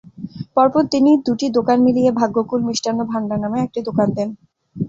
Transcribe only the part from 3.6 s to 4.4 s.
একটি দোকান করেন।